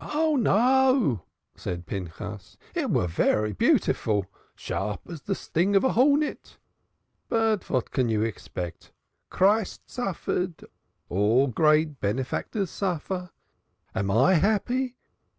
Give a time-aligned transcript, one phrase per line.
[0.00, 2.56] "Oh, no!" said Pinchas.
[2.74, 4.24] "It was vair beautiful;
[4.56, 6.56] sharp as de sting of de hornet.
[7.28, 8.92] But vat can you expect?
[9.28, 10.64] Christ suffered.
[11.10, 13.32] All great benefactors suffer.
[13.94, 14.96] Am I happy?